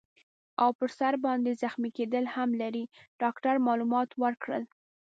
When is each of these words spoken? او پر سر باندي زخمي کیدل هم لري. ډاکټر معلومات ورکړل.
او 0.63 0.69
پر 0.77 0.89
سر 0.97 1.13
باندي 1.25 1.53
زخمي 1.61 1.89
کیدل 1.97 2.25
هم 2.35 2.49
لري. 2.61 2.83
ډاکټر 3.21 3.55
معلومات 3.67 4.09
ورکړل. 4.23 4.63